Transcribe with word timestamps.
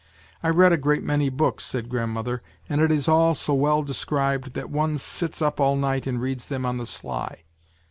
I 0.41 0.49
read 0.49 0.73
a 0.73 0.77
great 0.77 1.03
many 1.03 1.29
books,' 1.29 1.63
said 1.63 1.87
grandmother,' 1.87 2.41
and 2.67 2.81
it 2.81 2.91
is 2.91 3.07
all 3.07 3.35
so 3.35 3.53
well 3.53 3.83
described 3.83 4.55
that 4.55 4.71
one 4.71 4.97
sits 4.97 5.43
up 5.43 5.59
all 5.59 5.75
night 5.75 6.07
and 6.07 6.19
reads 6.19 6.47
them 6.47 6.65
on 6.65 6.77
the 6.79 6.87
sly. 6.87 7.43